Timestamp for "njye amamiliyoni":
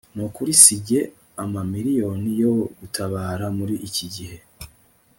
0.81-2.31